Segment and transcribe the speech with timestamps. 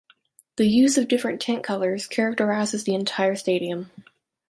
[0.55, 3.91] The use of different tint colours characterizes the entire stadium.